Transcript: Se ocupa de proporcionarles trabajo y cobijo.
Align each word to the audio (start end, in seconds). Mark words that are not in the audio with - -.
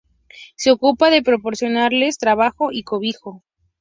Se 0.55 0.71
ocupa 0.71 1.11
de 1.11 1.21
proporcionarles 1.21 2.17
trabajo 2.17 2.71
y 2.71 2.81
cobijo. 2.81 3.43